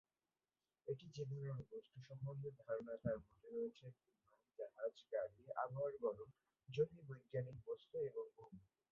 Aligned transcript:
এটি 0.87 1.05
যে 1.15 1.23
ধরনের 1.25 1.67
বস্তু 1.71 1.97
সম্বন্ধে 2.07 2.49
ধারণা 2.59 2.93
তার 3.03 3.17
মধ্যে 3.19 3.47
রয়েছে 3.49 3.85
বিমান, 3.95 4.27
জাহাজ, 4.59 4.95
গাড়ি, 5.11 5.41
আবহাওয়ার 5.55 5.93
গড়ন, 6.03 6.29
জ্যোতির্বৈজ্ঞানিক 6.69 7.57
বস্তু 7.67 7.95
এবং 8.09 8.25
ভূমি। 8.35 8.61